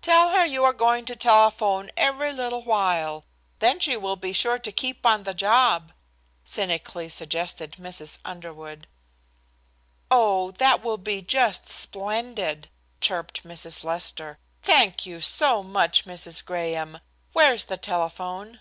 [0.00, 3.26] "Tell her you are going to telephone every little while.
[3.58, 5.92] Then she will be sure to keep on the job,"
[6.42, 8.16] cynically suggested Mrs.
[8.24, 8.86] Underwood.
[10.10, 12.70] "Oh, that will be just splendid,"
[13.02, 13.84] chirped Mrs.
[13.84, 14.38] Lester.
[14.62, 16.42] "Thank you so much, Mrs.
[16.42, 17.00] Graham.
[17.34, 18.60] Where is the telephone?"